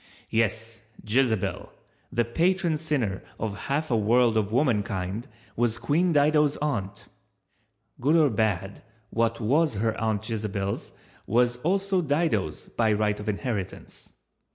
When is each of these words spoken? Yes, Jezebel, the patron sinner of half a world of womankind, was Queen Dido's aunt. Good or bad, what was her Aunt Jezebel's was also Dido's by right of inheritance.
Yes, 0.31 0.81
Jezebel, 1.07 1.71
the 2.11 2.25
patron 2.25 2.75
sinner 2.75 3.21
of 3.39 3.55
half 3.65 3.91
a 3.91 3.95
world 3.95 4.35
of 4.35 4.51
womankind, 4.51 5.27
was 5.55 5.77
Queen 5.77 6.11
Dido's 6.11 6.57
aunt. 6.57 7.07
Good 7.99 8.15
or 8.15 8.31
bad, 8.31 8.81
what 9.11 9.39
was 9.39 9.75
her 9.75 9.95
Aunt 10.01 10.27
Jezebel's 10.27 10.91
was 11.27 11.57
also 11.57 12.01
Dido's 12.01 12.65
by 12.69 12.91
right 12.91 13.19
of 13.19 13.29
inheritance. 13.29 14.11